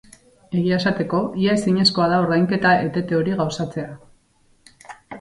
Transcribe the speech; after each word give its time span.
Egia 0.61 0.79
esateko, 0.83 1.19
ia 1.43 1.53
ezinezkoa 1.59 2.09
da 2.15 2.19
ordainketa 2.23 2.75
etete 2.89 3.21
hori 3.21 3.39
gauzatzea. 3.45 3.89